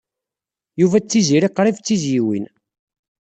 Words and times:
Yuba 0.79 0.97
d 0.99 1.05
Tiziri 1.09 1.49
qrib 1.57 1.75
d 1.79 1.83
tizzyiwin. 1.85 2.45